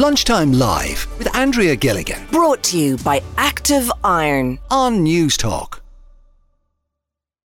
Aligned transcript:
Lunchtime 0.00 0.54
Live 0.54 1.06
with 1.18 1.36
Andrea 1.36 1.76
Gilligan 1.76 2.26
Brought 2.32 2.62
to 2.62 2.78
you 2.78 2.96
by 2.96 3.22
Active 3.36 3.92
Iron. 4.02 4.58
on 4.70 5.04
Newstalk. 5.04 5.80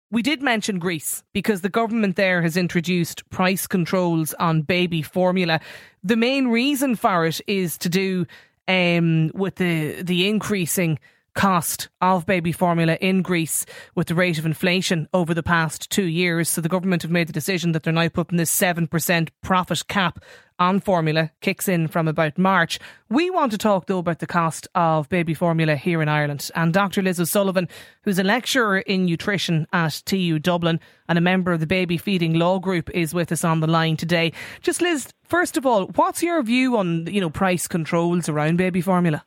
We 0.09 0.21
did 0.21 0.41
mention 0.41 0.79
Greece 0.79 1.21
because 1.33 1.59
the 1.59 1.69
government 1.69 2.15
there 2.15 2.41
has 2.41 2.55
introduced 2.55 3.29
price 3.29 3.67
controls 3.67 4.33
on 4.35 4.61
baby 4.61 5.01
formula. 5.01 5.59
The 6.01 6.15
main 6.15 6.47
reason 6.47 6.95
for 6.95 7.25
it 7.25 7.41
is 7.45 7.77
to 7.79 7.89
do 7.89 8.25
um, 8.69 9.31
with 9.33 9.55
the 9.55 10.01
the 10.01 10.29
increasing 10.29 10.97
cost 11.35 11.89
of 12.01 12.25
baby 12.25 12.51
formula 12.51 12.97
in 13.01 13.21
Greece 13.21 13.65
with 13.93 14.07
the 14.07 14.15
rate 14.15 14.39
of 14.39 14.45
inflation 14.45 15.07
over 15.13 15.33
the 15.33 15.43
past 15.43 15.89
two 15.91 16.05
years. 16.05 16.49
So 16.49 16.61
the 16.61 16.69
government 16.69 17.01
have 17.03 17.11
made 17.11 17.27
the 17.27 17.33
decision 17.33 17.73
that 17.73 17.83
they're 17.83 17.93
now 17.93 18.07
putting 18.07 18.37
this 18.37 18.57
7% 18.57 19.29
profit 19.43 19.87
cap 19.87 20.23
on 20.57 20.79
formula, 20.79 21.31
kicks 21.41 21.67
in 21.67 21.87
from 21.89 22.07
about 22.07 22.37
March. 22.37 22.79
We 23.09 23.29
want 23.29 23.51
to 23.51 23.57
talk 23.57 23.87
though 23.87 23.99
about 23.99 24.19
the 24.19 24.27
cost 24.27 24.67
of 24.73 25.09
baby 25.09 25.33
formula 25.33 25.75
here 25.75 26.01
in 26.01 26.07
Ireland. 26.07 26.49
And 26.55 26.73
Dr. 26.73 27.01
Liz 27.01 27.19
O'Sullivan, 27.19 27.67
who's 28.03 28.19
a 28.19 28.23
lecturer 28.23 28.79
in 28.79 29.05
nutrition 29.05 29.67
at 29.73 30.01
TU 30.05 30.39
Dublin 30.39 30.79
and 31.09 31.17
a 31.17 31.21
member 31.21 31.51
of 31.51 31.59
the 31.59 31.67
baby 31.67 31.97
feeding 31.97 32.35
law 32.35 32.59
group, 32.59 32.89
is 32.91 33.13
with 33.13 33.33
us 33.33 33.43
on 33.43 33.59
the 33.59 33.67
line 33.67 33.97
today. 33.97 34.31
Just 34.61 34.81
Liz, 34.81 35.09
first 35.25 35.57
of 35.57 35.65
all, 35.65 35.87
what's 35.95 36.23
your 36.23 36.41
view 36.41 36.77
on, 36.77 37.07
you 37.07 37.19
know, 37.19 37.29
price 37.29 37.67
controls 37.67 38.29
around 38.29 38.57
baby 38.57 38.79
formula? 38.79 39.25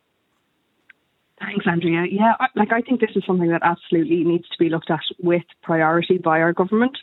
Thanks, 1.40 1.66
Andrea. 1.66 2.04
Yeah, 2.10 2.32
like 2.56 2.72
I 2.72 2.80
think 2.80 3.00
this 3.00 3.10
is 3.14 3.22
something 3.26 3.50
that 3.50 3.62
absolutely 3.62 4.24
needs 4.24 4.48
to 4.48 4.58
be 4.58 4.68
looked 4.68 4.90
at 4.90 5.00
with 5.20 5.42
priority 5.62 6.18
by 6.18 6.40
our 6.40 6.52
government. 6.52 6.96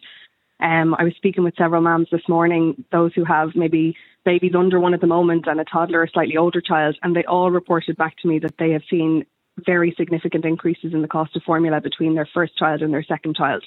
Um, 0.60 0.96
I 0.98 1.04
was 1.04 1.14
speaking 1.16 1.44
with 1.44 1.56
several 1.58 1.82
mums 1.82 2.08
this 2.12 2.28
morning, 2.28 2.86
those 2.92 3.12
who 3.14 3.26
have 3.26 3.50
maybe 3.56 3.96
babies 4.24 4.54
under 4.58 4.80
one 4.80 4.94
at 4.94 5.02
the 5.02 5.08
moment 5.08 5.46
and 5.48 5.60
a 5.60 5.66
toddler, 5.66 6.04
a 6.04 6.10
slightly 6.10 6.38
older 6.38 6.62
child, 6.62 6.98
and 7.04 7.16
they 7.16 7.26
all 7.26 7.52
reported 7.52 7.98
back 7.98 8.16
to 8.22 8.28
me 8.28 8.40
that 8.40 8.56
they 8.58 8.72
have 8.72 8.82
seen 8.90 9.26
very 9.66 9.94
significant 9.98 10.46
increases 10.46 10.94
in 10.94 11.02
the 11.02 11.08
cost 11.08 11.36
of 11.36 11.44
formula 11.44 11.80
between 11.80 12.16
their 12.16 12.28
first 12.34 12.58
child 12.58 12.82
and 12.82 12.94
their 12.94 13.04
second 13.04 13.36
child. 13.36 13.64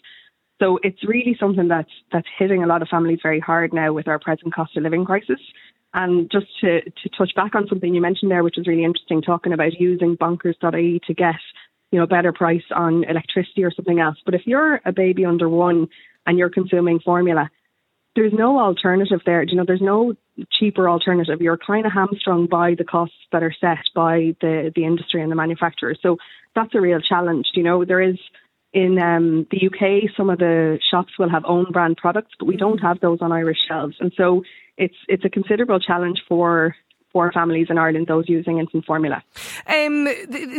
So 0.61 0.79
it's 0.83 1.07
really 1.07 1.37
something 1.39 1.69
that's 1.69 1.91
that's 2.13 2.27
hitting 2.39 2.65
a 2.65 2.67
lot 2.67 2.83
of 2.83 2.89
families 2.89 3.21
very 3.23 3.41
hard 3.41 3.73
now 3.73 3.93
with 3.93 4.09
our 4.09 4.19
present 4.19 4.53
cost 4.53 4.77
of 4.77 4.83
living 4.83 5.05
crisis. 5.05 5.41
And 5.95 6.31
just 6.31 6.47
to, 6.61 6.83
to 6.83 7.09
touch 7.17 7.35
back 7.35 7.55
on 7.55 7.67
something 7.69 7.95
you 7.95 8.01
mentioned 8.01 8.31
there, 8.31 8.45
which 8.45 8.57
was 8.59 8.67
really 8.67 8.85
interesting, 8.85 9.23
talking 9.23 9.53
about 9.53 9.81
using 9.81 10.17
bonkers.ie 10.17 11.01
to 11.07 11.15
get, 11.15 11.41
you 11.91 11.99
know, 11.99 12.05
a 12.05 12.09
better 12.09 12.33
price 12.33 12.65
on 12.75 13.05
electricity 13.05 13.65
or 13.65 13.73
something 13.73 13.99
else. 13.99 14.19
But 14.25 14.35
if 14.35 14.43
you're 14.45 14.81
a 14.85 14.93
baby 14.93 15.25
under 15.25 15.49
one 15.49 15.89
and 16.27 16.39
you're 16.39 16.51
consuming 16.51 17.01
formula, 17.01 17.51
there's 18.15 18.33
no 18.33 18.59
alternative 18.59 19.21
there. 19.25 19.43
You 19.45 19.57
know, 19.57 19.65
there's 19.67 19.81
no 19.81 20.15
cheaper 20.59 20.89
alternative. 20.89 21.41
You're 21.41 21.57
kind 21.59 21.87
of 21.87 21.93
hamstrung 21.93 22.47
by 22.47 22.75
the 22.77 22.85
costs 22.85 23.17
that 23.33 23.43
are 23.43 23.55
set 23.59 23.79
by 23.95 24.35
the, 24.41 24.73
the 24.75 24.85
industry 24.85 25.23
and 25.23 25.31
the 25.31 25.37
manufacturers. 25.37 25.99
So 26.03 26.19
that's 26.55 26.75
a 26.75 26.81
real 26.81 27.01
challenge. 27.01 27.47
You 27.55 27.63
know, 27.63 27.85
there 27.85 28.03
is 28.03 28.19
in 28.73 28.99
um, 28.99 29.47
the 29.51 29.67
UK, 29.67 30.11
some 30.17 30.31
of 30.31 30.39
the 30.39 30.79
shops 30.91 31.13
will 31.19 31.31
have 31.31 31.45
own 31.47 31.67
brand 31.73 31.97
products, 31.97 32.33
but 32.39 32.47
we 32.47 32.57
don't 32.57 32.79
have 32.79 33.01
those 33.01 33.19
on 33.21 33.33
Irish 33.33 33.59
shelves. 33.67 33.97
And 34.01 34.13
so 34.17 34.43
it's 34.77 34.95
it's 35.09 35.25
a 35.25 35.31
considerable 35.31 35.81
challenge 35.81 36.21
for 36.29 36.75
for 37.13 37.33
families 37.33 37.69
in 37.71 37.79
Ireland, 37.79 38.07
those 38.07 38.29
using 38.29 38.59
infant 38.59 38.85
formula. 38.85 39.23
Um, 39.67 40.09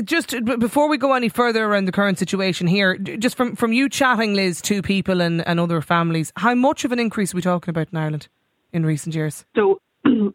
just 0.04 0.34
before 0.60 0.90
we 0.90 0.98
go 0.98 1.14
any 1.14 1.30
further 1.30 1.64
around 1.64 1.86
the 1.86 1.92
current 1.92 2.18
situation 2.18 2.66
here, 2.66 2.98
just 2.98 3.38
from, 3.38 3.56
from 3.56 3.72
you 3.72 3.88
chatting, 3.88 4.34
Liz, 4.34 4.60
to 4.64 4.82
people 4.82 5.22
and, 5.22 5.48
and 5.48 5.60
other 5.60 5.80
families, 5.80 6.34
how 6.38 6.56
much 6.56 6.86
of 6.86 6.92
an 6.92 7.00
increase 7.00 7.34
are 7.34 7.38
we 7.38 7.44
talking 7.44 7.70
about 7.70 7.90
in 7.92 7.98
Ireland 8.00 8.28
in 8.74 8.84
recent 8.84 9.14
years? 9.14 9.46
So, 9.56 9.80
um, 10.06 10.34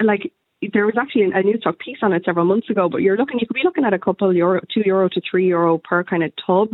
like 0.00 0.32
there 0.72 0.86
was 0.86 0.96
actually 1.00 1.22
a 1.22 1.42
Newstalk 1.42 1.78
piece 1.78 1.98
on 2.02 2.12
it 2.12 2.24
several 2.24 2.44
months 2.44 2.68
ago, 2.68 2.88
but 2.88 2.98
you're 2.98 3.16
looking, 3.16 3.38
you 3.38 3.46
could 3.46 3.54
be 3.54 3.62
looking 3.64 3.84
at 3.84 3.92
a 3.92 3.98
couple 3.98 4.34
euro, 4.34 4.60
two 4.72 4.82
euro 4.84 5.08
to 5.08 5.20
three 5.28 5.46
euro 5.46 5.78
per 5.78 6.02
kind 6.02 6.24
of 6.24 6.32
tub. 6.44 6.70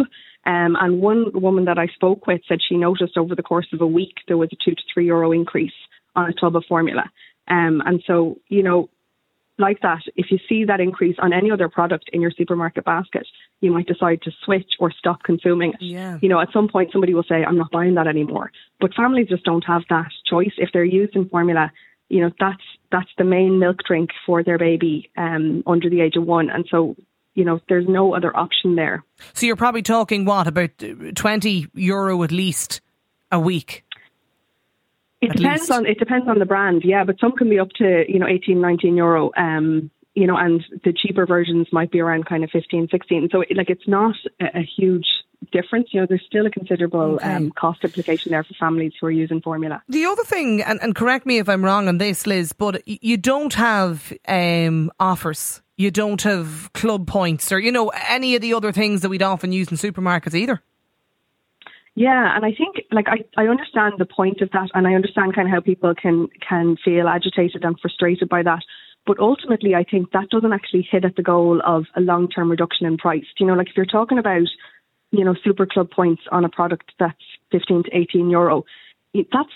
Um, 0.47 0.77
and 0.81 1.01
one 1.01 1.31
woman 1.35 1.67
that 1.67 1.79
I 1.79 1.87
spoke 1.89 2.27
with 2.27 2.41
said 2.49 2.59
she 2.67 2.77
noticed 2.77 3.17
over 3.17 3.35
the 3.35 3.43
course 3.43 3.69
of 3.73 3.81
a 3.81 3.87
week 3.87 4.15
there 4.27 4.39
was 4.39 4.51
a 4.53 4.57
two 4.65 4.75
to 4.75 4.83
three 4.93 5.07
euro 5.07 5.33
increase 5.33 5.73
on 6.17 6.31
a 6.31 6.33
tub 6.33 6.57
of 6.57 6.65
formula. 6.67 7.05
Um, 7.49 7.83
and 7.85 8.03
so, 8.07 8.39
you 8.49 8.63
know, 8.63 8.89
like 9.59 9.81
that, 9.83 10.01
if 10.17 10.31
you 10.31 10.39
see 10.49 10.65
that 10.65 10.81
increase 10.81 11.17
on 11.21 11.33
any 11.33 11.51
other 11.51 11.69
product 11.69 12.11
in 12.13 12.21
your 12.21 12.33
supermarket 12.33 12.85
basket, 12.85 13.27
you 13.61 13.71
might 13.71 13.87
decide 13.87 14.21
to 14.23 14.33
switch 14.45 14.73
or 14.81 14.91
stop 14.91 15.23
consuming 15.23 15.73
it. 15.75 15.83
Yeah. 15.83 16.19
You 16.21 16.29
know, 16.29 16.41
at 16.41 16.53
some 16.53 16.69
point 16.69 16.91
somebody 16.91 17.15
will 17.15 17.23
say, 17.23 17.45
I'm 17.45 17.57
not 17.57 17.71
buying 17.71 17.95
that 17.95 18.09
anymore. 18.09 18.51
But 18.81 18.95
families 18.95 19.29
just 19.29 19.45
don't 19.45 19.65
have 19.65 19.83
that 19.91 20.11
choice. 20.29 20.53
If 20.57 20.71
they're 20.73 20.85
using 20.85 21.29
formula, 21.29 21.71
you 22.09 22.21
know, 22.21 22.31
that's 22.39 22.63
that's 22.93 23.11
the 23.19 23.25
main 23.25 23.59
milk 23.59 23.79
drink 23.87 24.11
for 24.27 24.43
their 24.43 24.59
baby 24.59 25.11
um, 25.17 25.63
under 25.67 25.91
the 25.91 26.01
age 26.01 26.17
of 26.17 26.25
one. 26.25 26.51
And 26.51 26.65
so, 26.71 26.97
you 27.35 27.45
know, 27.45 27.61
there's 27.69 27.89
no 27.89 28.15
other 28.15 28.37
option 28.37 28.77
there. 28.77 29.03
So 29.33 29.47
you're 29.47 29.57
probably 29.57 29.83
talking, 29.83 30.25
what, 30.25 30.47
about 30.47 30.71
20 31.15 31.69
euro 31.75 32.23
at 32.23 32.31
least 32.31 32.81
a 33.33 33.41
week? 33.41 33.85
It 35.21 35.31
At 35.31 35.37
depends 35.39 35.63
least. 35.63 35.73
on 35.73 35.87
it 35.87 35.99
depends 35.99 36.29
on 36.29 36.39
the 36.39 36.45
brand, 36.45 36.83
yeah. 36.85 37.05
But 37.05 37.19
some 37.19 37.33
can 37.33 37.49
be 37.49 37.59
up 37.59 37.71
to 37.79 38.05
you 38.07 38.19
know 38.19 38.27
18, 38.27 38.61
19 38.61 38.97
euro. 38.97 39.31
Um, 39.37 39.91
you 40.15 40.27
know, 40.27 40.37
and 40.37 40.65
the 40.85 40.93
cheaper 40.93 41.27
versions 41.27 41.67
might 41.73 41.91
be 41.91 41.99
around 41.99 42.27
kind 42.27 42.45
of 42.45 42.51
15, 42.51 42.89
16. 42.89 43.31
So 43.33 43.41
it, 43.41 43.57
like 43.57 43.69
it's 43.69 43.89
not 43.89 44.15
a, 44.41 44.61
a 44.61 44.63
huge 44.77 45.07
difference. 45.53 45.89
You 45.93 46.01
know, 46.01 46.07
there's 46.09 46.25
still 46.27 46.47
a 46.47 46.51
considerable 46.51 47.17
Okay. 47.17 47.35
um, 47.35 47.51
cost 47.53 47.85
implication 47.85 48.33
there 48.33 48.45
for 48.45 48.55
families 48.55 48.93
who 49.01 49.07
are 49.07 49.11
using 49.11 49.41
formula. 49.41 49.83
The 49.89 50.05
other 50.07 50.25
thing, 50.25 50.63
and, 50.63 50.81
and 50.83 50.95
correct 50.95 51.27
me 51.27 51.39
if 51.39 51.49
I'm 51.49 51.65
wrong 51.65 51.89
on 51.89 51.99
this, 51.99 52.27
Liz, 52.27 52.53
but 52.53 52.83
you 52.87 53.17
don't 53.17 53.55
have 53.55 54.13
um, 54.29 54.91
offers. 54.99 55.63
You 55.77 55.91
don't 55.91 56.23
have 56.23 56.71
club 56.73 57.07
points 57.07 57.51
or, 57.51 57.59
you 57.59 57.73
know, 57.73 57.89
any 58.09 58.37
of 58.37 58.43
the 58.43 58.55
other 58.55 58.71
things 58.73 59.01
that 59.03 59.09
we'd 59.09 59.23
often 59.23 59.51
use 59.53 59.71
in 59.71 59.77
supermarkets 59.77 60.35
either. 60.35 60.63
Yeah, 61.97 62.35
and 62.35 62.45
I 62.45 62.53
think 62.53 62.85
like 62.91 63.07
I, 63.09 63.25
I 63.41 63.47
understand 63.47 63.95
the 63.99 64.05
point 64.05 64.41
of 64.41 64.51
that 64.51 64.69
and 64.75 64.87
I 64.87 64.95
understand 64.95 65.35
kind 65.35 65.47
of 65.47 65.55
how 65.55 65.61
people 65.61 65.95
can 65.95 66.29
can 66.47 66.77
feel 66.85 67.07
agitated 67.07 67.65
and 67.65 67.79
frustrated 67.79 68.29
by 68.29 68.43
that. 68.43 68.63
But 69.07 69.21
ultimately 69.21 69.75
I 69.77 69.85
think 69.85 70.11
that 70.11 70.29
doesn't 70.31 70.53
actually 70.53 70.89
hit 70.91 71.05
at 71.05 71.15
the 71.15 71.23
goal 71.23 71.61
of 71.65 71.85
a 71.95 72.01
long 72.01 72.29
term 72.29 72.51
reduction 72.51 72.87
in 72.87 72.97
price. 72.97 73.27
You 73.39 73.47
know, 73.47 73.55
like 73.55 73.69
if 73.69 73.77
you're 73.77 73.87
talking 73.87 74.19
about, 74.19 74.49
you 75.17 75.25
know, 75.25 75.35
super 75.45 75.67
club 75.67 75.91
points 75.91 76.23
on 76.31 76.45
a 76.45 76.49
product 76.49 76.93
that's 76.99 77.27
fifteen 77.51 77.83
to 77.85 77.91
eighteen 77.97 78.31
euro. 78.31 78.65
That's, 79.15 79.55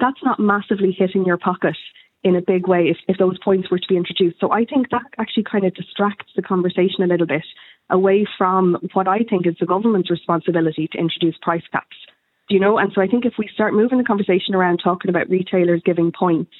that's 0.00 0.22
not 0.22 0.38
massively 0.38 0.92
hitting 0.96 1.24
your 1.24 1.36
pocket 1.36 1.76
in 2.22 2.36
a 2.36 2.40
big 2.40 2.68
way 2.68 2.82
if, 2.92 2.98
if 3.08 3.18
those 3.18 3.38
points 3.42 3.68
were 3.68 3.78
to 3.78 3.88
be 3.88 3.96
introduced. 3.96 4.38
So 4.38 4.52
I 4.52 4.64
think 4.64 4.90
that 4.90 5.02
actually 5.18 5.46
kind 5.50 5.64
of 5.64 5.74
distracts 5.74 6.32
the 6.36 6.42
conversation 6.42 7.02
a 7.02 7.06
little 7.06 7.26
bit 7.26 7.42
away 7.88 8.24
from 8.38 8.76
what 8.92 9.08
I 9.08 9.20
think 9.28 9.48
is 9.48 9.56
the 9.58 9.66
government's 9.66 10.12
responsibility 10.12 10.88
to 10.92 10.98
introduce 10.98 11.36
price 11.42 11.64
caps. 11.72 11.96
Do 12.48 12.54
you 12.54 12.60
know? 12.60 12.78
And 12.78 12.92
so 12.94 13.00
I 13.00 13.08
think 13.08 13.24
if 13.24 13.34
we 13.36 13.48
start 13.52 13.74
moving 13.74 13.98
the 13.98 14.04
conversation 14.04 14.54
around 14.54 14.78
talking 14.78 15.08
about 15.08 15.28
retailers 15.28 15.82
giving 15.84 16.12
points, 16.12 16.52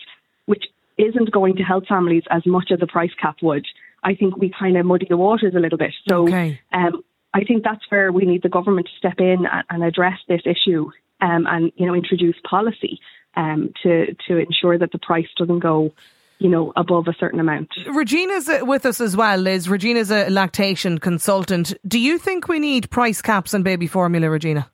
which 0.47 0.65
isn't 0.99 1.31
going 1.31 1.57
to 1.57 1.63
help 1.63 1.87
families 1.87 2.25
as 2.31 2.43
much 2.47 2.71
as 2.73 2.81
a 2.83 2.87
price 2.87 3.15
cap 3.21 3.37
would, 3.43 3.67
I 4.03 4.15
think 4.15 4.37
we 4.39 4.53
kind 4.59 4.77
of 4.77 4.87
muddy 4.87 5.07
the 5.09 5.17
waters 5.17 5.55
a 5.55 5.61
little 5.61 5.79
bit. 5.79 5.95
So 6.09 6.23
Okay. 6.25 6.61
um, 6.73 7.05
I 7.33 7.45
think 7.45 7.63
that's 7.63 7.85
where 7.91 8.11
we 8.13 8.25
need 8.25 8.43
the 8.43 8.49
government 8.49 8.89
to 8.89 8.99
step 8.99 9.19
in 9.19 9.47
and, 9.47 9.65
and 9.71 9.85
address 9.85 10.19
this 10.29 10.43
issue 10.45 10.91
um, 11.21 11.47
and 11.47 11.73
you 11.77 11.87
know 11.87 11.95
introduce 11.95 12.37
policy 12.49 13.01
um, 13.37 13.73
to 13.83 14.15
to 14.29 14.37
ensure 14.39 14.79
that 14.79 14.93
the 14.93 14.99
price 14.99 15.29
doesn't 15.37 15.61
go 15.61 15.93
you 16.39 16.49
know 16.49 16.73
above 16.77 17.07
a 17.09 17.15
certain 17.19 17.41
amount. 17.41 17.71
Regina's 17.93 18.49
uh, 18.49 18.61
with 18.63 18.87
us 18.87 19.01
as 19.01 19.17
well, 19.17 19.39
Liz. 19.39 19.69
Regina's 19.69 20.11
a 20.11 20.29
lactation 20.31 20.99
consultant. 20.99 21.75
Do 21.87 21.99
you 21.99 22.19
think 22.19 22.49
we 22.49 22.59
need 22.59 22.91
price 22.91 23.23
caps 23.23 23.55
on 23.55 23.63
baby 23.63 23.87
formula, 23.87 24.29
Regina? 24.29 24.71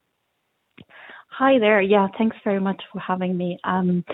Hi 1.28 1.58
there. 1.58 1.82
Yeah, 1.82 2.08
thanks 2.16 2.36
very 2.44 2.60
much 2.60 2.82
for 2.90 2.98
having 2.98 3.36
me. 3.36 3.58
Um, 3.64 4.04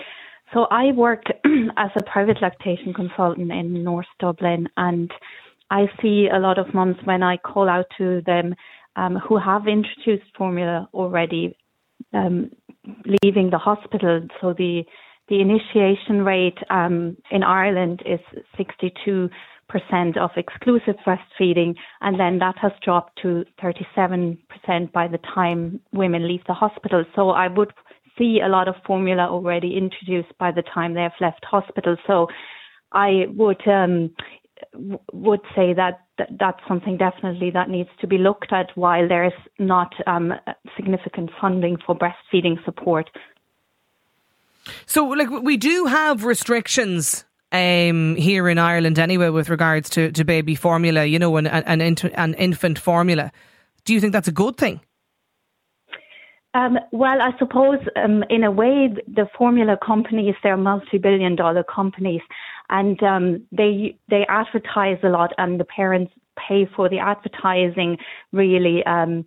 so 0.53 0.65
I 0.69 0.91
work 0.91 1.23
as 1.77 1.89
a 1.95 2.03
private 2.03 2.41
lactation 2.41 2.93
consultant 2.93 3.51
in 3.51 3.83
North 3.83 4.07
Dublin, 4.19 4.67
and 4.75 5.11
I 5.73 5.87
see 6.03 6.29
a 6.31 6.37
lot 6.37 6.59
of 6.59 6.71
mums 6.71 6.97
when 7.03 7.23
I 7.23 7.37
call 7.37 7.67
out 7.67 7.87
to 7.97 8.21
them 8.27 8.53
um, 8.95 9.15
who 9.15 9.39
have 9.39 9.67
introduced 9.67 10.29
formula 10.37 10.87
already, 10.93 11.57
um, 12.13 12.51
leaving 13.23 13.49
the 13.49 13.57
hospital. 13.57 14.27
So 14.39 14.53
the 14.53 14.83
the 15.29 15.39
initiation 15.41 16.25
rate 16.25 16.59
um, 16.69 17.17
in 17.31 17.41
Ireland 17.41 18.03
is 18.05 18.19
62 18.55 19.29
percent 19.67 20.15
of 20.15 20.29
exclusive 20.37 20.95
breastfeeding, 21.07 21.73
and 22.01 22.19
then 22.19 22.37
that 22.37 22.55
has 22.61 22.73
dropped 22.85 23.17
to 23.23 23.43
37% 23.63 24.37
by 24.91 25.07
the 25.07 25.19
time 25.33 25.79
women 25.91 26.27
leave 26.27 26.43
the 26.45 26.53
hospital. 26.53 27.03
So 27.15 27.31
I 27.31 27.47
would 27.47 27.73
see 28.15 28.41
a 28.45 28.47
lot 28.47 28.67
of 28.67 28.75
formula 28.85 29.23
already 29.23 29.75
introduced 29.75 30.37
by 30.37 30.51
the 30.51 30.61
time 30.61 30.93
they 30.93 31.01
have 31.01 31.19
left 31.19 31.43
hospital. 31.45 31.95
So 32.05 32.27
I 32.91 33.25
would 33.35 33.67
um, 33.67 34.11
w- 34.71 34.99
would 35.11 35.41
say 35.55 35.73
that 35.73 36.01
th- 36.17 36.29
that's 36.39 36.59
something 36.67 36.97
definitely 36.97 37.51
that 37.51 37.69
needs 37.69 37.89
to 38.01 38.07
be 38.07 38.17
looked 38.17 38.51
at 38.51 38.71
while 38.75 39.07
there 39.07 39.25
is 39.25 39.33
not 39.59 39.93
um, 40.07 40.33
significant 40.75 41.29
funding 41.39 41.77
for 41.85 41.97
breastfeeding 41.97 42.63
support. 42.65 43.09
So, 44.85 45.05
like, 45.05 45.29
we 45.29 45.57
do 45.57 45.85
have 45.85 46.23
restrictions 46.23 47.25
um, 47.51 48.15
here 48.15 48.47
in 48.47 48.57
Ireland 48.57 48.97
anyway 48.97 49.29
with 49.29 49.49
regards 49.49 49.89
to, 49.91 50.11
to 50.11 50.23
baby 50.23 50.55
formula, 50.55 51.05
you 51.05 51.19
know, 51.19 51.35
and 51.37 51.47
an, 51.47 51.81
an 51.81 52.33
infant 52.33 52.79
formula. 52.79 53.31
Do 53.85 53.93
you 53.93 53.99
think 53.99 54.13
that's 54.13 54.27
a 54.27 54.33
good 54.33 54.57
thing? 54.57 54.79
Um, 56.55 56.77
well, 56.91 57.19
I 57.19 57.35
suppose 57.39 57.79
um, 57.95 58.23
in 58.29 58.43
a 58.43 58.51
way, 58.51 58.93
the 59.07 59.27
formula 59.35 59.75
companies 59.83 60.35
they're 60.43 60.55
multi-billion-dollar 60.55 61.63
companies, 61.63 62.21
and 62.69 63.01
um, 63.03 63.43
they 63.51 63.97
they 64.09 64.25
advertise 64.29 64.97
a 65.03 65.09
lot, 65.09 65.33
and 65.37 65.59
the 65.59 65.65
parents 65.65 66.13
pay 66.47 66.67
for 66.75 66.89
the 66.89 66.99
advertising 66.99 67.97
really 68.31 68.83
um, 68.85 69.25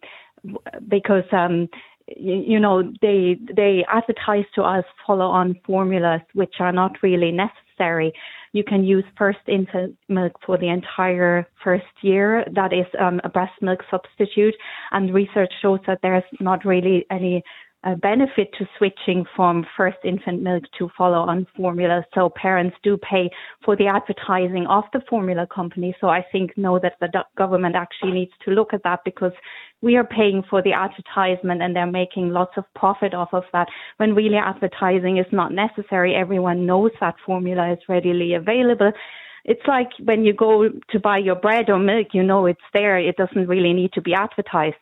because 0.88 1.24
um, 1.32 1.68
you, 2.16 2.58
know 2.58 2.82
they 3.00 3.38
they 3.54 3.84
advertise 3.88 4.44
to 4.54 4.62
us 4.62 4.84
follow-on 5.06 5.54
formulas 5.66 6.20
which 6.34 6.54
are 6.60 6.72
not 6.72 7.02
really 7.02 7.32
necessary 7.32 8.12
you 8.56 8.64
can 8.64 8.84
use 8.84 9.04
first 9.18 9.38
infant 9.46 9.96
milk 10.08 10.32
for 10.44 10.56
the 10.56 10.68
entire 10.68 11.46
first 11.62 11.92
year. 12.00 12.42
That 12.54 12.72
is 12.72 12.86
um, 12.98 13.20
a 13.22 13.28
breast 13.28 13.52
milk 13.60 13.80
substitute. 13.90 14.54
And 14.92 15.12
research 15.12 15.52
shows 15.60 15.80
that 15.86 15.98
there's 16.02 16.24
not 16.40 16.64
really 16.64 17.04
any 17.10 17.44
uh, 17.86 17.94
benefit 17.94 18.48
to 18.58 18.66
switching 18.76 19.24
from 19.36 19.64
first 19.76 19.98
infant 20.04 20.42
milk 20.42 20.64
to 20.76 20.90
follow 20.98 21.18
on 21.18 21.46
formula. 21.56 22.04
So 22.14 22.30
parents 22.30 22.76
do 22.82 22.96
pay 22.96 23.30
for 23.64 23.76
the 23.76 23.86
advertising 23.86 24.66
of 24.68 24.84
the 24.92 25.00
formula 25.08 25.46
company. 25.54 25.94
So 26.00 26.08
I 26.08 26.24
think 26.32 26.58
know 26.58 26.80
that 26.80 26.94
the 27.00 27.08
government 27.38 27.76
actually 27.76 28.12
needs 28.12 28.32
to 28.44 28.50
look 28.50 28.74
at 28.74 28.82
that 28.82 29.00
because 29.04 29.32
we 29.82 29.96
are 29.96 30.04
paying 30.04 30.42
for 30.50 30.62
the 30.62 30.72
advertisement 30.72 31.62
and 31.62 31.76
they're 31.76 31.86
making 31.86 32.30
lots 32.30 32.52
of 32.56 32.64
profit 32.74 33.14
off 33.14 33.28
of 33.32 33.44
that 33.52 33.68
when 33.98 34.14
really 34.14 34.36
advertising 34.36 35.18
is 35.18 35.26
not 35.30 35.52
necessary. 35.52 36.14
Everyone 36.14 36.66
knows 36.66 36.90
that 37.00 37.14
formula 37.24 37.72
is 37.72 37.78
readily 37.88 38.34
available. 38.34 38.90
It's 39.44 39.66
like 39.68 39.90
when 40.02 40.24
you 40.24 40.32
go 40.34 40.68
to 40.90 40.98
buy 40.98 41.18
your 41.18 41.36
bread 41.36 41.70
or 41.70 41.78
milk, 41.78 42.08
you 42.12 42.24
know 42.24 42.46
it's 42.46 42.58
there. 42.72 42.98
It 42.98 43.16
doesn't 43.16 43.46
really 43.46 43.72
need 43.72 43.92
to 43.92 44.02
be 44.02 44.12
advertised. 44.12 44.74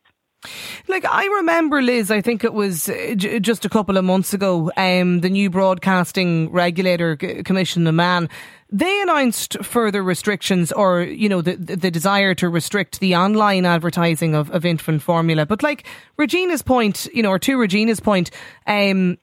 Like 0.89 1.05
I 1.05 1.25
remember, 1.27 1.83
Liz. 1.83 2.11
I 2.11 2.21
think 2.21 2.45
it 2.45 2.53
was 2.53 2.89
uh, 2.89 3.15
j- 3.17 3.41
just 3.41 3.65
a 3.65 3.69
couple 3.69 3.97
of 3.97 4.05
months 4.05 4.35
ago. 4.35 4.71
Um, 4.77 5.21
the 5.21 5.31
new 5.31 5.51
broadcasting 5.51 6.51
regulator 6.53 7.17
c- 7.21 7.43
commission, 7.43 7.85
the 7.85 7.93
man, 7.93 8.29
they 8.71 9.01
announced 9.03 9.63
further 9.65 10.03
restrictions, 10.03 10.73
or 10.73 11.03
you 11.03 11.29
know, 11.29 11.41
the 11.41 11.57
the 11.57 11.91
desire 11.91 12.35
to 12.35 12.49
restrict 12.49 13.01
the 13.01 13.17
online 13.17 13.65
advertising 13.67 14.35
of, 14.35 14.51
of 14.51 14.65
infant 14.65 15.03
formula. 15.03 15.47
But 15.47 15.63
like 15.63 15.87
Regina's 16.17 16.63
point, 16.63 17.07
you 17.15 17.23
know, 17.23 17.31
or 17.31 17.39
to 17.39 17.59
Regina's 17.59 18.01
point, 18.01 18.31
um, 18.67 19.19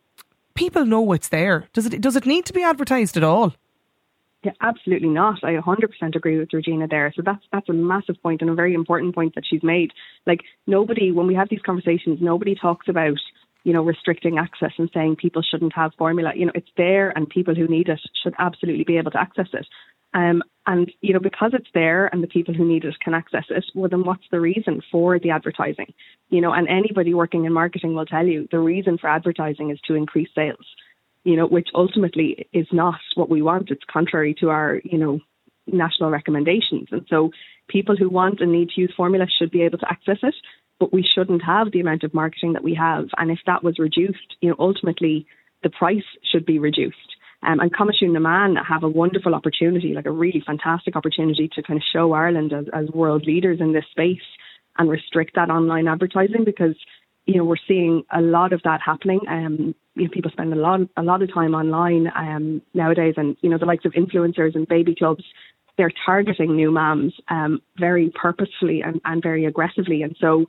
people 0.55 0.85
know 0.85 1.11
it's 1.13 1.29
there. 1.29 1.67
Does 1.73 1.85
it 1.85 2.01
does 2.01 2.15
it 2.15 2.25
need 2.25 2.45
to 2.45 2.53
be 2.53 2.63
advertised 2.63 3.17
at 3.17 3.23
all? 3.23 3.53
Yeah, 4.43 4.53
absolutely 4.59 5.09
not. 5.09 5.43
I 5.43 5.53
100% 5.53 6.15
agree 6.15 6.39
with 6.39 6.51
Regina 6.51 6.87
there. 6.87 7.13
So 7.15 7.21
that's 7.23 7.43
that's 7.51 7.69
a 7.69 7.73
massive 7.73 8.15
point 8.23 8.41
and 8.41 8.49
a 8.49 8.55
very 8.55 8.73
important 8.73 9.13
point 9.13 9.35
that 9.35 9.43
she's 9.47 9.61
made. 9.61 9.91
Like 10.25 10.39
nobody, 10.65 11.11
when 11.11 11.27
we 11.27 11.35
have 11.35 11.49
these 11.49 11.61
conversations, 11.63 12.19
nobody 12.21 12.55
talks 12.55 12.87
about 12.89 13.19
you 13.63 13.73
know 13.73 13.83
restricting 13.83 14.39
access 14.39 14.71
and 14.79 14.89
saying 14.93 15.17
people 15.17 15.43
shouldn't 15.43 15.75
have 15.75 15.91
formula. 15.95 16.31
You 16.35 16.47
know, 16.47 16.53
it's 16.55 16.71
there, 16.75 17.15
and 17.15 17.29
people 17.29 17.53
who 17.53 17.67
need 17.67 17.87
it 17.87 17.99
should 18.23 18.33
absolutely 18.39 18.83
be 18.83 18.97
able 18.97 19.11
to 19.11 19.21
access 19.21 19.49
it. 19.53 19.67
Um, 20.15 20.41
and 20.65 20.91
you 21.01 21.13
know, 21.13 21.19
because 21.19 21.51
it's 21.53 21.69
there 21.75 22.07
and 22.07 22.23
the 22.23 22.27
people 22.27 22.55
who 22.55 22.67
need 22.67 22.83
it 22.83 22.95
can 22.99 23.13
access 23.13 23.45
it, 23.49 23.65
well, 23.75 23.89
then 23.89 24.03
what's 24.03 24.25
the 24.31 24.39
reason 24.39 24.81
for 24.91 25.19
the 25.19 25.29
advertising? 25.29 25.93
You 26.29 26.41
know, 26.41 26.51
and 26.51 26.67
anybody 26.67 27.13
working 27.13 27.45
in 27.45 27.53
marketing 27.53 27.93
will 27.93 28.07
tell 28.07 28.25
you 28.25 28.47
the 28.51 28.59
reason 28.59 28.97
for 28.97 29.07
advertising 29.07 29.69
is 29.69 29.79
to 29.87 29.93
increase 29.93 30.29
sales 30.33 30.65
you 31.23 31.35
know, 31.35 31.45
which 31.47 31.69
ultimately 31.73 32.47
is 32.53 32.67
not 32.71 32.99
what 33.15 33.29
we 33.29 33.41
want. 33.41 33.69
It's 33.71 33.83
contrary 33.91 34.35
to 34.39 34.49
our, 34.49 34.81
you 34.83 34.97
know, 34.97 35.19
national 35.67 36.09
recommendations. 36.09 36.87
And 36.91 37.05
so 37.09 37.31
people 37.67 37.95
who 37.95 38.09
want 38.09 38.41
and 38.41 38.51
need 38.51 38.69
to 38.69 38.81
use 38.81 38.93
formula 38.95 39.25
should 39.27 39.51
be 39.51 39.61
able 39.61 39.77
to 39.79 39.89
access 39.89 40.17
it, 40.23 40.35
but 40.79 40.91
we 40.91 41.03
shouldn't 41.03 41.43
have 41.43 41.71
the 41.71 41.79
amount 41.79 42.03
of 42.03 42.13
marketing 42.13 42.53
that 42.53 42.63
we 42.63 42.75
have. 42.75 43.05
And 43.17 43.31
if 43.31 43.39
that 43.45 43.63
was 43.63 43.79
reduced, 43.79 44.35
you 44.41 44.49
know, 44.49 44.55
ultimately 44.59 45.27
the 45.63 45.69
price 45.69 46.03
should 46.31 46.45
be 46.45 46.59
reduced. 46.59 46.97
Um, 47.43 47.59
and 47.59 47.73
Coimisiún 47.73 48.13
na 48.13 48.19
Meán 48.19 48.55
have 48.63 48.83
a 48.83 48.89
wonderful 48.89 49.33
opportunity, 49.33 49.93
like 49.93 50.05
a 50.05 50.11
really 50.11 50.43
fantastic 50.45 50.95
opportunity 50.95 51.49
to 51.53 51.63
kind 51.63 51.77
of 51.77 51.83
show 51.91 52.13
Ireland 52.13 52.53
as, 52.53 52.65
as 52.73 52.89
world 52.89 53.25
leaders 53.25 53.59
in 53.59 53.73
this 53.73 53.85
space 53.89 54.21
and 54.77 54.89
restrict 54.89 55.35
that 55.35 55.49
online 55.49 55.87
advertising 55.87 56.43
because 56.45 56.75
you 57.25 57.35
know, 57.35 57.45
we're 57.45 57.55
seeing 57.67 58.03
a 58.11 58.21
lot 58.21 58.53
of 58.53 58.61
that 58.63 58.81
happening. 58.83 59.19
Um, 59.27 59.75
you 59.95 60.03
know, 60.03 60.09
people 60.11 60.31
spend 60.31 60.53
a 60.53 60.55
lot, 60.55 60.81
a 60.97 61.03
lot 61.03 61.21
of 61.21 61.33
time 61.33 61.53
online 61.53 62.11
um, 62.15 62.61
nowadays, 62.73 63.15
and 63.17 63.37
you 63.41 63.49
know, 63.49 63.57
the 63.57 63.65
likes 63.65 63.85
of 63.85 63.93
influencers 63.93 64.55
and 64.55 64.67
baby 64.67 64.95
clubs, 64.95 65.23
they're 65.77 65.91
targeting 66.05 66.55
new 66.55 66.71
moms 66.71 67.13
um, 67.29 67.61
very 67.77 68.11
purposefully 68.13 68.81
and, 68.81 69.01
and 69.05 69.21
very 69.21 69.45
aggressively, 69.45 70.01
and 70.01 70.15
so 70.19 70.45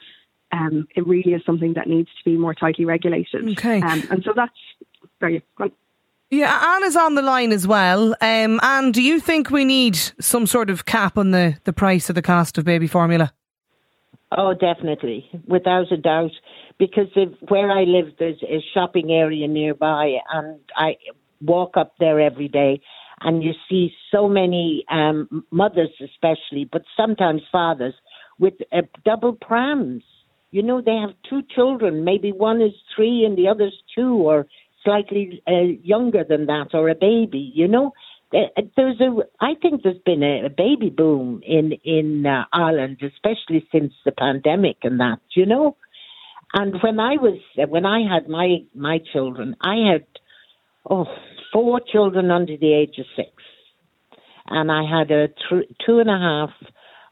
um, 0.53 0.87
it 0.95 1.07
really 1.07 1.33
is 1.33 1.43
something 1.45 1.75
that 1.75 1.89
needs 1.89 2.09
to 2.19 2.25
be 2.25 2.37
more 2.37 2.55
tightly 2.55 2.85
regulated. 2.85 3.49
Okay, 3.51 3.81
um, 3.81 4.03
and 4.11 4.23
so 4.25 4.33
that's 4.35 4.53
very. 5.21 5.43
Yeah, 6.31 6.59
Anne 6.65 6.85
is 6.85 6.97
on 6.97 7.15
the 7.15 7.21
line 7.21 7.53
as 7.53 7.67
well. 7.67 8.15
Um, 8.23 8.59
Anne, 8.63 8.91
do 8.91 9.03
you 9.03 9.21
think 9.21 9.51
we 9.51 9.67
need 9.67 9.97
some 9.97 10.47
sort 10.47 10.71
of 10.71 10.87
cap 10.87 11.19
on 11.19 11.31
the, 11.31 11.59
the 11.65 11.75
price 11.75 12.09
of 12.09 12.15
the 12.15 12.23
cost 12.23 12.57
of 12.57 12.65
baby 12.65 12.87
formula? 12.87 13.35
Oh, 14.35 14.55
definitely, 14.55 15.29
without 15.47 15.93
a 15.93 15.99
doubt. 15.99 16.31
Because 16.79 17.09
if, 17.17 17.31
where 17.49 17.71
I 17.71 17.85
live, 17.85 18.15
there's 18.19 18.43
a 18.43 18.63
shopping 18.75 19.11
area 19.13 19.49
nearby, 19.49 20.17
and 20.33 20.59
I 20.77 20.97
walk 21.41 21.77
up 21.77 21.95
there 21.99 22.21
every 22.21 22.49
day, 22.49 22.81
and 23.21 23.43
you 23.43 23.53
see 23.69 23.93
so 24.11 24.29
many 24.29 24.85
um, 24.91 25.45
mothers, 25.51 25.91
especially, 26.03 26.69
but 26.71 26.83
sometimes 26.97 27.43
fathers, 27.51 27.95
with 28.39 28.55
uh, 28.73 28.83
double 29.05 29.35
prams. 29.35 30.03
You 30.51 30.63
know, 30.63 30.83
they 30.83 30.97
have 30.97 31.15
two 31.29 31.43
children. 31.55 32.05
Maybe 32.05 32.31
one 32.33 32.61
is 32.61 32.73
three 32.95 33.25
and 33.25 33.39
the 33.39 33.49
other's 33.49 33.79
two, 33.95 34.15
or 34.15 34.47
slightly 34.85 35.43
uh, 35.49 35.79
younger 35.83 36.25
than 36.25 36.47
that, 36.47 36.69
or 36.75 36.89
a 36.89 36.95
baby. 36.95 37.53
You 37.55 37.69
know, 37.69 37.93
uh, 38.35 38.61
there's 38.77 39.01
a 39.01 39.15
I 39.41 39.55
think 39.61 39.83
there's 39.83 39.99
been 40.05 40.23
a, 40.23 40.47
a 40.47 40.51
baby 40.51 40.91
boom 40.91 41.43
in 41.47 41.73
in 41.85 42.27
uh, 42.27 42.45
Ireland, 42.53 42.99
especially 43.03 43.67
since 43.73 43.93
the 44.05 44.13
pandemic 44.13 44.79
and 44.83 45.01
that, 45.01 45.21
you 45.35 45.47
know. 45.47 45.77
And 46.55 46.75
when 46.83 47.01
I 47.01 47.17
was 47.17 47.39
when 47.57 47.87
I 47.87 48.01
had 48.13 48.29
my 48.29 48.59
my 48.75 48.99
children, 49.13 49.57
I 49.61 49.93
had 49.93 50.07
oh 50.89 51.07
four 51.53 51.81
children 51.81 52.31
under 52.31 52.57
the 52.57 52.73
age 52.73 52.99
of 52.99 53.07
six, 53.17 53.31
and 54.49 54.71
I 54.71 54.83
had 54.85 55.11
a 55.11 55.29
th- 55.29 55.71
two 55.85 55.99
and 55.99 56.11
a 56.11 56.19
half, 56.19 56.51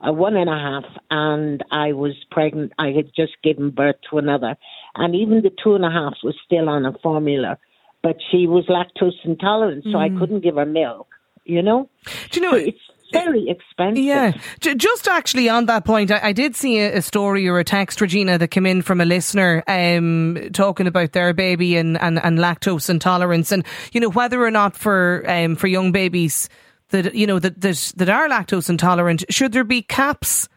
a 0.01 0.13
one 0.13 0.37
and 0.37 0.51
a 0.51 0.59
half, 0.59 0.85
and 1.11 1.65
I 1.71 1.93
was 1.93 2.15
pregnant. 2.31 2.73
I 2.79 2.89
had 2.89 3.11
just 3.17 3.33
given 3.43 3.71
birth 3.71 3.97
to 4.11 4.19
another, 4.19 4.57
and 4.95 5.15
even 5.15 5.43
the 5.43 5.53
two 5.63 5.75
and 5.75 5.85
a 5.85 5.91
half 5.91 6.15
was 6.23 6.35
still 6.45 6.69
on 6.69 6.85
a 6.85 6.93
formula 7.03 7.59
but 8.03 8.17
she 8.31 8.47
was 8.47 8.65
lactose 8.67 9.13
intolerant, 9.25 9.85
so 9.85 9.91
mm. 9.91 10.17
I 10.17 10.19
couldn't 10.19 10.41
give 10.41 10.57
her 10.57 10.67
milk. 10.67 11.09
You 11.45 11.63
know, 11.63 11.89
do 12.31 12.41
you 12.41 12.47
know 12.47 12.57
it's 12.57 12.79
very 13.13 13.49
expensive. 13.49 14.03
Yeah, 14.03 14.33
just 14.61 15.09
actually 15.09 15.49
on 15.49 15.67
that 15.67 15.85
point, 15.85 16.11
I, 16.11 16.21
I 16.29 16.33
did 16.33 16.57
see 16.57 16.79
a, 16.79 16.99
a, 16.99 17.03
story 17.03 17.49
or 17.49 17.59
a 17.59 17.65
text, 17.65 18.01
Regina, 18.01 18.39
that 18.39 18.49
came 18.49 18.67
in 18.67 18.83
from 18.83 19.01
a 19.01 19.05
listener 19.05 19.63
um, 19.67 20.39
talking 20.53 20.87
about 20.87 21.13
their 21.13 21.33
baby 21.33 21.77
and, 21.77 22.01
and, 22.01 22.23
and 22.23 22.39
lactose 22.39 22.89
intolerance, 22.89 23.53
and 23.53 23.65
you 23.93 24.01
know 24.01 24.11
whether 24.11 24.43
or 24.43 24.51
not 24.51 24.77
for 24.77 25.25
um, 25.27 25.57
for 25.57 25.67
young 25.67 25.93
babies 25.93 26.49
that 26.91 27.15
you 27.15 27.27
know 27.27 27.39
that 27.39 27.61
that, 27.61 27.93
that 27.97 28.09
are 28.09 28.29
lactose 28.29 28.69
intolerant, 28.69 29.25
should 29.31 29.53
there 29.53 29.65
be 29.65 29.83
caps 29.83 30.49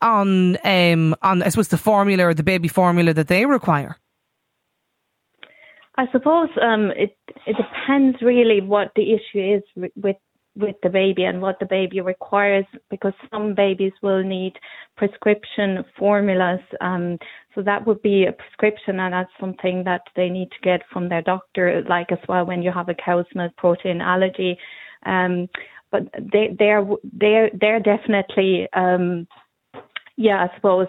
on 0.00 0.56
um, 0.64 1.14
on 1.22 1.42
I 1.42 1.48
suppose 1.48 1.68
the 1.68 1.78
formula 1.78 2.26
or 2.26 2.34
the 2.34 2.42
baby 2.42 2.68
formula 2.68 3.12
that 3.14 3.28
they 3.28 3.46
require? 3.46 3.96
I 5.96 6.06
suppose 6.12 6.48
um, 6.62 6.92
it 6.96 7.16
it 7.46 7.56
depends 7.56 8.22
really 8.22 8.60
what 8.60 8.92
the 8.94 9.12
issue 9.14 9.56
is 9.56 9.90
with 9.96 10.16
with 10.58 10.76
the 10.82 10.88
baby 10.88 11.24
and 11.24 11.40
what 11.40 11.58
the 11.60 11.66
baby 11.66 12.00
requires 12.00 12.64
because 12.90 13.12
some 13.30 13.54
babies 13.54 13.92
will 14.02 14.22
need 14.22 14.54
prescription 14.96 15.84
formulas. 15.98 16.60
Um, 16.80 17.18
so 17.54 17.62
that 17.62 17.86
would 17.86 18.02
be 18.02 18.26
a 18.26 18.32
prescription 18.32 19.00
and 19.00 19.14
that's 19.14 19.30
something 19.40 19.84
that 19.84 20.02
they 20.16 20.28
need 20.28 20.50
to 20.50 20.60
get 20.62 20.82
from 20.92 21.08
their 21.08 21.22
doctor, 21.22 21.82
like 21.88 22.10
as 22.12 22.18
well 22.28 22.44
when 22.44 22.62
you 22.62 22.72
have 22.72 22.88
a 22.88 22.94
cow's 22.94 23.26
milk 23.34 23.52
protein 23.56 24.00
allergy. 24.00 24.58
Um, 25.06 25.48
but 25.90 26.02
they, 26.32 26.54
they're, 26.58 26.84
they're, 27.04 27.50
they're 27.58 27.80
definitely, 27.80 28.68
um, 28.74 29.26
yeah, 30.16 30.46
I 30.50 30.56
suppose 30.56 30.88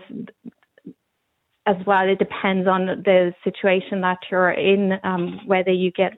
as 1.65 1.75
well. 1.85 2.09
It 2.09 2.19
depends 2.19 2.67
on 2.67 2.87
the 2.87 3.33
situation 3.43 4.01
that 4.01 4.17
you're 4.31 4.51
in, 4.51 4.93
um, 5.03 5.41
whether 5.45 5.71
you 5.71 5.91
get 5.91 6.13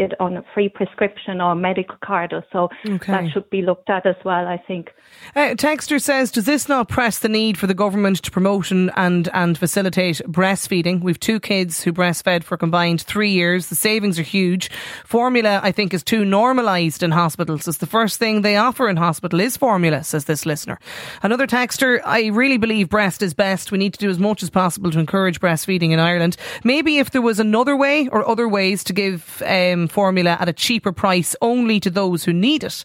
it 0.00 0.18
on 0.20 0.36
a 0.36 0.44
free 0.54 0.68
prescription 0.68 1.40
or 1.40 1.54
medical 1.54 1.96
card 2.02 2.32
or 2.32 2.44
so. 2.52 2.70
Okay. 2.88 3.12
That 3.12 3.30
should 3.32 3.48
be 3.50 3.62
looked 3.62 3.90
at 3.90 4.06
as 4.06 4.16
well, 4.24 4.46
I 4.46 4.56
think. 4.56 4.90
Uh, 5.36 5.54
Texter 5.54 6.00
says, 6.00 6.30
does 6.30 6.46
this 6.46 6.68
not 6.68 6.88
press 6.88 7.18
the 7.18 7.28
need 7.28 7.58
for 7.58 7.66
the 7.66 7.74
government 7.74 8.22
to 8.22 8.30
promote 8.30 8.70
and, 8.70 8.90
and, 8.96 9.58
facilitate 9.58 10.20
breastfeeding? 10.26 11.02
We've 11.02 11.20
two 11.20 11.40
kids 11.40 11.82
who 11.82 11.92
breastfed 11.92 12.44
for 12.44 12.56
combined 12.56 13.02
three 13.02 13.30
years. 13.30 13.68
The 13.68 13.74
savings 13.74 14.18
are 14.18 14.24
huge. 14.24 14.70
Formula, 15.04 15.60
I 15.62 15.72
think, 15.72 15.92
is 15.92 16.02
too 16.02 16.24
normalised 16.24 17.02
in 17.02 17.10
hospitals. 17.10 17.68
It's 17.68 17.78
the 17.78 17.86
first 17.86 18.18
thing 18.18 18.42
they 18.42 18.56
offer 18.56 18.88
in 18.88 18.96
hospital 18.96 19.40
is 19.40 19.56
formula, 19.56 20.02
says 20.04 20.24
this 20.24 20.46
listener. 20.46 20.78
Another 21.22 21.46
texter, 21.46 22.00
I 22.04 22.28
really 22.28 22.56
believe 22.56 22.88
breast 22.88 23.22
is 23.22 23.34
best. 23.34 23.70
We 23.70 23.78
need 23.78 23.94
to 23.94 23.98
do 23.98 24.10
as 24.10 24.18
much 24.18 24.42
as 24.42 24.50
possible 24.50 24.90
to 24.90 24.98
encourage 24.98 25.40
breastfeeding 25.40 25.90
in 25.90 25.98
Ireland. 25.98 26.36
Maybe 26.64 26.98
if 26.98 27.10
there 27.10 27.22
was 27.22 27.38
another 27.38 27.76
way 27.76 28.08
or 28.08 28.26
other 28.26 28.48
ways 28.48 28.82
to 28.84 28.92
give 28.92 29.42
um, 29.46 29.88
formula 29.90 30.36
at 30.40 30.48
a 30.48 30.52
cheaper 30.52 30.92
price 30.92 31.36
only 31.40 31.80
to 31.80 31.90
those 31.90 32.24
who 32.24 32.32
need 32.32 32.64
it 32.64 32.84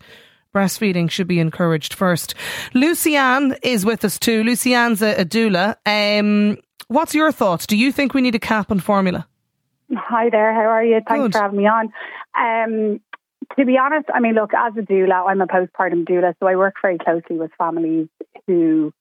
breastfeeding 0.56 1.12
should 1.12 1.28
be 1.28 1.40
encouraged 1.40 1.94
first. 1.94 2.34
Lucianne 2.74 3.60
is 3.62 3.86
with 3.86 4.06
us 4.06 4.18
too. 4.18 4.42
Lucianne's 4.42 5.02
a, 5.02 5.22
a 5.22 5.26
doula. 5.26 5.76
Um, 5.86 6.58
what's 6.88 7.14
your 7.14 7.32
thoughts? 7.32 7.68
Do 7.68 7.76
you 7.76 7.92
think 7.92 8.14
we 8.14 8.22
need 8.22 8.36
a 8.36 8.40
cap 8.40 8.72
on 8.72 8.80
formula? 8.80 9.28
Hi 9.94 10.30
there, 10.30 10.54
how 10.54 10.62
are 10.62 10.84
you? 10.84 11.02
Thanks 11.08 11.24
Good. 11.24 11.34
for 11.34 11.42
having 11.42 11.58
me 11.58 11.68
on. 11.68 11.92
Um, 12.40 13.02
to 13.58 13.66
be 13.66 13.78
honest, 13.78 14.08
I 14.14 14.20
mean, 14.20 14.34
look, 14.34 14.52
as 14.54 14.74
a 14.78 14.82
doula, 14.82 15.28
I'm 15.28 15.42
a 15.42 15.48
postpartum 15.48 16.06
doula, 16.06 16.34
so 16.40 16.48
I 16.48 16.56
work 16.56 16.76
very 16.82 16.98
closely 16.98 17.38
with 17.38 17.52
families 17.58 18.08
who 18.48 18.94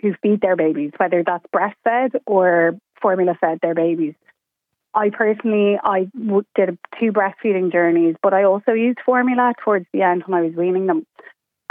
who 0.00 0.14
feed 0.22 0.40
their 0.40 0.56
babies, 0.56 0.92
whether 0.96 1.22
that's 1.24 1.44
breastfed 1.54 2.16
or 2.26 2.76
formula 3.00 3.36
fed 3.40 3.58
their 3.62 3.74
babies. 3.74 4.14
I 4.94 5.10
personally, 5.10 5.76
I 5.82 6.08
did 6.54 6.78
two 7.00 7.12
breastfeeding 7.12 7.72
journeys, 7.72 8.14
but 8.22 8.32
I 8.32 8.44
also 8.44 8.72
used 8.72 8.98
formula 9.04 9.52
towards 9.62 9.86
the 9.92 10.02
end 10.02 10.22
when 10.26 10.38
I 10.38 10.42
was 10.42 10.54
weaning 10.54 10.86
them. 10.86 11.06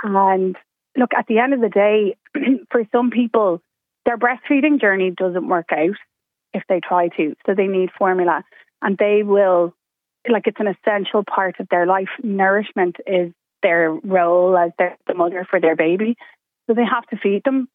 And 0.03 0.57
look, 0.97 1.11
at 1.17 1.27
the 1.27 1.39
end 1.39 1.53
of 1.53 1.61
the 1.61 1.69
day, 1.69 2.17
for 2.71 2.83
some 2.91 3.11
people, 3.11 3.61
their 4.05 4.17
breastfeeding 4.17 4.81
journey 4.81 5.11
doesn't 5.11 5.47
work 5.47 5.69
out 5.71 5.95
if 6.53 6.63
they 6.67 6.81
try 6.81 7.07
to. 7.09 7.35
So 7.45 7.53
they 7.55 7.67
need 7.67 7.89
formula 7.97 8.43
and 8.81 8.97
they 8.97 9.23
will, 9.23 9.73
like, 10.29 10.43
it's 10.45 10.59
an 10.59 10.67
essential 10.67 11.23
part 11.23 11.59
of 11.59 11.69
their 11.69 11.85
life. 11.85 12.09
Nourishment 12.21 12.97
is 13.07 13.31
their 13.61 13.91
role 13.91 14.57
as 14.57 14.71
their, 14.77 14.97
the 15.07 15.13
mother 15.13 15.47
for 15.49 15.61
their 15.61 15.77
baby. 15.77 16.17
So 16.67 16.73
they 16.73 16.85
have 16.85 17.05
to 17.07 17.17
feed 17.17 17.43
them. 17.45 17.69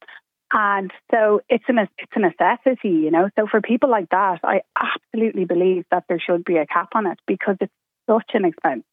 And 0.52 0.90
so 1.10 1.40
it's 1.48 1.64
an 1.68 1.78
it's 1.98 2.12
a 2.14 2.20
necessity, 2.20 2.88
you 2.88 3.10
know. 3.10 3.28
So 3.38 3.46
for 3.46 3.60
people 3.60 3.90
like 3.90 4.08
that, 4.10 4.40
I 4.42 4.62
absolutely 4.80 5.44
believe 5.44 5.84
that 5.90 6.04
there 6.08 6.18
should 6.18 6.44
be 6.44 6.56
a 6.56 6.66
cap 6.66 6.90
on 6.94 7.06
it 7.06 7.18
because 7.26 7.56
it's 7.60 7.72
such 8.08 8.30
an 8.32 8.46
expense. 8.46 8.84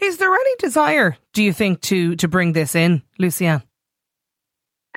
Is 0.00 0.18
there 0.18 0.32
any 0.32 0.56
desire, 0.58 1.16
do 1.32 1.42
you 1.42 1.52
think, 1.52 1.80
to 1.82 2.16
to 2.16 2.28
bring 2.28 2.52
this 2.52 2.74
in, 2.74 3.02
Lucianne? 3.20 3.62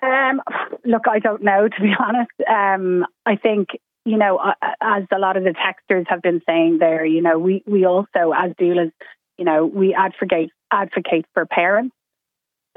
Um, 0.02 0.42
look, 0.84 1.04
I 1.10 1.20
don't 1.20 1.44
know 1.44 1.68
to 1.68 1.82
be 1.82 1.94
honest. 2.00 2.32
Um, 2.50 3.06
I 3.26 3.36
think 3.36 3.70
you 4.06 4.18
know, 4.18 4.40
as 4.82 5.04
a 5.12 5.18
lot 5.18 5.36
of 5.36 5.44
the 5.44 5.56
texters 5.56 6.06
have 6.08 6.22
been 6.22 6.42
saying 6.48 6.78
there, 6.80 7.06
you 7.06 7.22
know, 7.22 7.40
we 7.40 7.64
we 7.66 7.86
also 7.86 8.32
as 8.36 8.52
doulas, 8.54 8.92
you 9.38 9.46
know, 9.46 9.66
we 9.66 9.94
advocate 9.94 10.52
advocate 10.72 11.26
for 11.34 11.46
parents. 11.46 11.96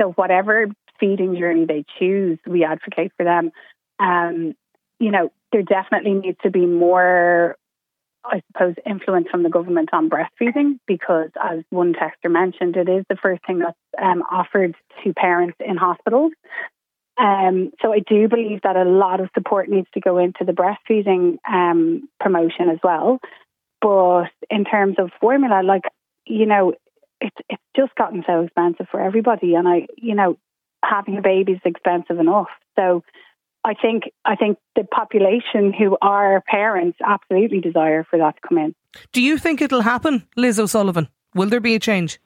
So 0.01 0.13
whatever 0.13 0.69
feeding 1.01 1.37
journey 1.39 1.65
they 1.65 1.85
choose, 1.99 2.39
we 2.47 2.65
advocate 2.65 3.13
for 3.17 3.25
them. 3.25 3.51
Um, 3.99 4.55
you 4.99 5.11
know, 5.11 5.31
there 5.53 5.63
definitely 5.63 6.15
needs 6.15 6.39
to 6.43 6.51
be 6.51 6.67
more, 6.67 7.57
I 8.25 8.43
suppose, 8.53 8.75
influence 8.85 9.29
from 9.31 9.43
the 9.43 9.49
government 9.49 9.91
on 9.93 10.11
breastfeeding 10.11 10.79
because, 10.87 11.31
as 11.43 11.61
one 11.71 11.95
texter 11.95 12.31
mentioned, 12.31 12.77
it 12.77 12.89
is 12.89 13.05
the 13.09 13.17
first 13.17 13.45
thing 13.47 13.61
that's 13.61 13.77
um, 14.01 14.23
offered 14.31 14.75
to 15.05 15.15
parents 15.15 15.57
in 15.61 15.77
hospitals. 15.77 16.33
Um, 17.17 17.73
so 17.83 17.93
I 17.93 17.99
do 17.99 18.29
believe 18.29 18.63
that 18.63 18.77
a 18.77 18.85
lot 18.85 19.21
of 19.21 19.29
support 19.35 19.69
needs 19.69 19.89
to 19.95 20.01
go 20.01 20.19
into 20.19 20.45
the 20.45 20.53
breastfeeding 20.53 21.39
um, 21.49 22.09
promotion 22.21 22.69
as 22.71 22.79
well. 22.83 23.19
But 23.81 24.31
in 24.51 24.65
terms 24.65 24.97
of 24.99 25.11
formula, 25.21 25.63
like 25.65 25.83
you 26.27 26.47
know, 26.47 26.75
it's 27.21 27.37
it's 27.49 27.63
just 27.75 27.95
gotten 27.97 28.23
so 28.27 28.43
expensive 28.43 28.87
for 28.91 29.01
everybody, 29.01 29.55
and 29.55 29.67
I, 29.67 29.87
you 29.97 30.15
know, 30.15 30.39
having 30.85 31.19
a 31.19 31.23
baby 31.23 31.53
is 31.53 31.61
expensive 31.65 32.19
enough. 32.19 32.49
So 32.77 33.03
I 33.65 33.75
think 33.75 34.05
I 34.25 34.37
think 34.37 34.59
the 34.77 34.85
population 34.85 35.73
who 35.73 35.97
are 36.01 36.43
parents 36.47 36.99
absolutely 37.05 37.61
desire 37.61 38.05
for 38.09 38.19
that 38.19 38.37
to 38.37 38.49
come 38.49 38.59
in. 38.59 38.75
Do 39.13 39.21
you 39.21 39.39
think 39.39 39.61
it'll 39.61 39.83
happen, 39.83 40.27
Liz 40.37 40.59
O'Sullivan? 40.59 41.09
Will 41.35 41.49
there 41.49 41.61
be 41.61 41.75
a 41.75 41.79
change? 41.79 42.19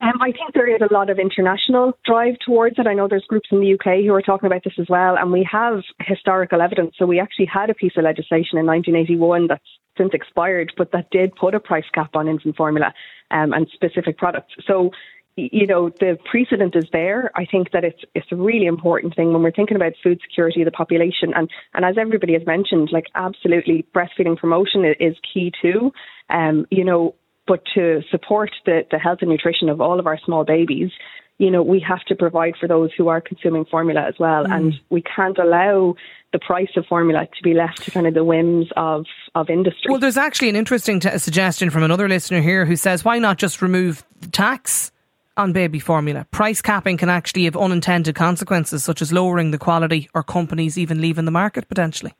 Um, 0.00 0.20
I 0.20 0.32
think 0.32 0.52
there 0.52 0.68
is 0.68 0.82
a 0.82 0.92
lot 0.92 1.08
of 1.08 1.18
international 1.18 1.96
drive 2.04 2.34
towards 2.44 2.78
it. 2.78 2.86
I 2.86 2.94
know 2.94 3.08
there's 3.08 3.24
groups 3.26 3.48
in 3.50 3.60
the 3.60 3.74
UK 3.74 4.04
who 4.04 4.12
are 4.12 4.20
talking 4.20 4.46
about 4.46 4.62
this 4.64 4.74
as 4.78 4.86
well, 4.88 5.16
and 5.16 5.32
we 5.32 5.48
have 5.50 5.82
historical 6.00 6.60
evidence. 6.60 6.94
So 6.98 7.06
we 7.06 7.20
actually 7.20 7.46
had 7.46 7.70
a 7.70 7.74
piece 7.74 7.92
of 7.96 8.04
legislation 8.04 8.58
in 8.58 8.66
1981 8.66 9.46
that's 9.46 9.62
since 9.96 10.10
expired, 10.12 10.72
but 10.76 10.92
that 10.92 11.10
did 11.10 11.34
put 11.36 11.54
a 11.54 11.60
price 11.60 11.88
cap 11.94 12.16
on 12.16 12.28
infant 12.28 12.56
formula 12.56 12.92
um, 13.30 13.52
and 13.52 13.68
specific 13.72 14.18
products. 14.18 14.52
So 14.66 14.90
you 15.36 15.66
know 15.66 15.88
the 15.88 16.16
precedent 16.30 16.76
is 16.76 16.84
there. 16.92 17.30
I 17.34 17.44
think 17.44 17.72
that 17.72 17.84
it's 17.84 18.02
it's 18.14 18.30
a 18.30 18.36
really 18.36 18.66
important 18.66 19.16
thing 19.16 19.32
when 19.32 19.42
we're 19.42 19.52
thinking 19.52 19.76
about 19.76 19.94
food 20.02 20.20
security 20.26 20.62
of 20.62 20.66
the 20.66 20.72
population, 20.72 21.32
and 21.34 21.50
and 21.74 21.84
as 21.84 21.96
everybody 21.98 22.34
has 22.34 22.46
mentioned, 22.46 22.90
like 22.92 23.06
absolutely 23.14 23.86
breastfeeding 23.94 24.38
promotion 24.38 24.84
is 25.00 25.16
key 25.32 25.52
too. 25.60 25.92
Um, 26.30 26.66
you 26.70 26.84
know, 26.84 27.14
but 27.46 27.62
to 27.74 28.02
support 28.10 28.50
the 28.64 28.82
the 28.90 28.98
health 28.98 29.18
and 29.22 29.30
nutrition 29.30 29.68
of 29.68 29.80
all 29.80 29.98
of 29.98 30.06
our 30.06 30.18
small 30.24 30.44
babies, 30.44 30.90
you 31.38 31.50
know, 31.50 31.62
we 31.62 31.80
have 31.80 32.04
to 32.04 32.14
provide 32.14 32.54
for 32.60 32.68
those 32.68 32.90
who 32.96 33.08
are 33.08 33.20
consuming 33.20 33.64
formula 33.64 34.02
as 34.06 34.14
well, 34.20 34.44
mm. 34.44 34.54
and 34.54 34.74
we 34.90 35.02
can't 35.02 35.38
allow 35.38 35.96
the 36.32 36.38
price 36.38 36.70
of 36.76 36.86
formula 36.86 37.26
to 37.26 37.42
be 37.42 37.54
left 37.54 37.82
to 37.82 37.90
kind 37.90 38.06
of 38.06 38.14
the 38.14 38.24
whims 38.24 38.66
of, 38.76 39.06
of 39.36 39.48
industry. 39.48 39.88
Well, 39.88 40.00
there's 40.00 40.16
actually 40.16 40.48
an 40.48 40.56
interesting 40.56 40.98
t- 40.98 41.16
suggestion 41.18 41.70
from 41.70 41.84
another 41.84 42.08
listener 42.08 42.40
here 42.40 42.64
who 42.64 42.74
says, 42.74 43.04
why 43.04 43.20
not 43.20 43.38
just 43.38 43.62
remove 43.62 44.04
the 44.20 44.28
tax 44.28 44.90
on 45.36 45.52
baby 45.52 45.78
formula. 45.78 46.26
Price 46.30 46.62
capping 46.62 46.96
can 46.96 47.08
actually 47.08 47.44
have 47.44 47.56
unintended 47.56 48.14
consequences, 48.14 48.84
such 48.84 49.02
as 49.02 49.12
lowering 49.12 49.50
the 49.50 49.58
quality 49.58 50.08
or 50.14 50.22
companies 50.22 50.78
even 50.78 51.00
leaving 51.00 51.24
the 51.24 51.30
market 51.30 51.68
potentially. 51.68 52.14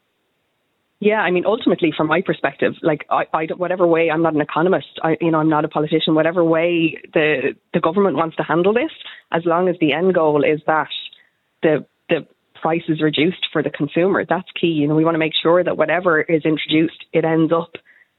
Yeah, 1.00 1.20
I 1.20 1.30
mean, 1.30 1.44
ultimately, 1.44 1.92
from 1.94 2.06
my 2.06 2.22
perspective, 2.24 2.74
like 2.82 3.04
I, 3.10 3.24
I, 3.32 3.46
whatever 3.56 3.86
way, 3.86 4.10
I'm 4.10 4.22
not 4.22 4.34
an 4.34 4.40
economist. 4.40 4.98
I, 5.02 5.16
you 5.20 5.30
know, 5.30 5.38
I'm 5.38 5.50
not 5.50 5.64
a 5.64 5.68
politician. 5.68 6.14
Whatever 6.14 6.42
way 6.42 6.96
the 7.12 7.54
the 7.74 7.80
government 7.80 8.16
wants 8.16 8.36
to 8.36 8.42
handle 8.42 8.72
this, 8.72 8.90
as 9.30 9.42
long 9.44 9.68
as 9.68 9.76
the 9.80 9.92
end 9.92 10.14
goal 10.14 10.44
is 10.44 10.60
that 10.66 10.88
the 11.62 11.84
the 12.08 12.26
price 12.62 12.84
is 12.88 13.02
reduced 13.02 13.46
for 13.52 13.62
the 13.62 13.70
consumer, 13.70 14.24
that's 14.26 14.48
key. 14.58 14.68
You 14.68 14.88
know, 14.88 14.94
we 14.94 15.04
want 15.04 15.16
to 15.16 15.18
make 15.18 15.34
sure 15.42 15.62
that 15.62 15.76
whatever 15.76 16.22
is 16.22 16.46
introduced, 16.46 17.04
it 17.12 17.24
ends 17.24 17.52
up 17.52 17.72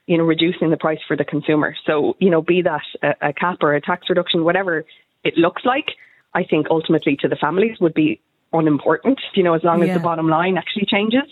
you 0.07 0.17
know, 0.17 0.23
reducing 0.23 0.69
the 0.69 0.77
price 0.77 0.99
for 1.07 1.17
the 1.17 1.25
consumer. 1.25 1.75
So, 1.85 2.15
you 2.19 2.29
know, 2.29 2.41
be 2.41 2.61
that 2.61 2.81
a, 3.01 3.29
a 3.29 3.33
cap 3.33 3.57
or 3.61 3.73
a 3.73 3.81
tax 3.81 4.09
reduction, 4.09 4.43
whatever 4.43 4.85
it 5.23 5.37
looks 5.37 5.63
like, 5.65 5.87
I 6.33 6.43
think 6.43 6.67
ultimately 6.69 7.17
to 7.21 7.27
the 7.27 7.35
families 7.35 7.77
would 7.79 7.93
be 7.93 8.21
unimportant, 8.53 9.19
you 9.33 9.43
know, 9.43 9.53
as 9.53 9.63
long 9.63 9.81
yeah. 9.81 9.89
as 9.89 9.97
the 9.97 10.03
bottom 10.03 10.27
line 10.27 10.57
actually 10.57 10.85
changes. 10.85 11.29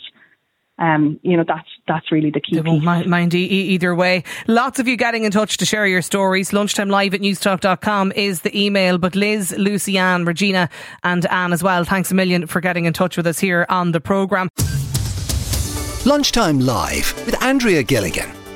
Um, 0.79 1.19
you 1.21 1.37
know, 1.37 1.43
that's 1.47 1.67
that's 1.87 2.11
really 2.11 2.31
the 2.31 2.41
key. 2.41 2.55
They 2.55 2.61
won't 2.61 2.83
mind, 2.83 3.07
mind 3.07 3.35
e- 3.35 3.45
either 3.45 3.93
way. 3.93 4.23
Lots 4.47 4.79
of 4.79 4.87
you 4.87 4.97
getting 4.97 5.23
in 5.23 5.31
touch 5.31 5.57
to 5.57 5.65
share 5.65 5.85
your 5.85 6.01
stories. 6.01 6.51
Lunchtime 6.51 6.89
live 6.89 7.13
at 7.13 7.21
newstalk.com 7.21 8.11
is 8.15 8.41
the 8.41 8.59
email. 8.59 8.97
But 8.97 9.15
Liz, 9.15 9.51
Lucianne, 9.51 10.25
Regina, 10.25 10.69
and 11.03 11.27
Anne 11.27 11.53
as 11.53 11.61
well, 11.61 11.83
thanks 11.83 12.09
a 12.11 12.15
million 12.15 12.47
for 12.47 12.59
getting 12.59 12.85
in 12.85 12.93
touch 12.93 13.17
with 13.17 13.27
us 13.27 13.37
here 13.37 13.67
on 13.69 13.91
the 13.91 14.01
programme. 14.01 14.49
Lunchtime 16.07 16.59
live 16.59 17.13
with 17.27 17.41
Andrea 17.43 17.83
Gilligan 17.83 18.42